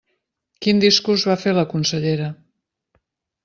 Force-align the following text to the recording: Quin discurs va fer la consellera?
Quin 0.65 0.81
discurs 0.83 1.27
va 1.33 1.37
fer 1.43 1.55
la 1.59 1.67
consellera? 1.75 2.33